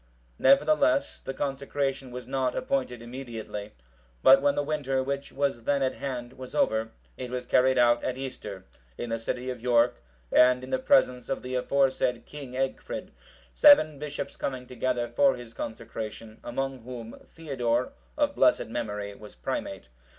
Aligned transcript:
Nevertheless, 0.39 1.19
the 1.19 1.31
consecration 1.31 2.09
was 2.09 2.25
not 2.25 2.55
appointed 2.55 3.03
immediately; 3.03 3.73
but 4.23 4.41
when 4.41 4.55
the 4.55 4.63
winter, 4.63 5.03
which 5.03 5.31
was 5.31 5.65
then 5.65 5.83
at 5.83 5.93
hand, 5.93 6.33
was 6.33 6.55
over, 6.55 6.89
it 7.17 7.29
was 7.29 7.45
carried 7.45 7.77
out 7.77 8.03
at 8.03 8.17
Easter,(753) 8.17 8.63
in 8.97 9.09
the 9.11 9.19
city 9.19 9.51
of 9.51 9.61
York, 9.61 10.01
and 10.31 10.63
in 10.63 10.71
the 10.71 10.79
presence 10.79 11.29
of 11.29 11.43
the 11.43 11.53
aforesaid 11.53 12.25
King 12.25 12.53
Egfrid; 12.55 13.09
seven 13.53 13.99
bishops 13.99 14.35
coming 14.35 14.65
together 14.65 15.07
for 15.07 15.35
his 15.35 15.53
consecration, 15.53 16.39
among 16.43 16.79
whom, 16.81 17.19
Theodore, 17.23 17.93
of 18.17 18.33
blessed 18.33 18.69
memory, 18.69 19.13
was 19.13 19.35
Primate. 19.35 19.85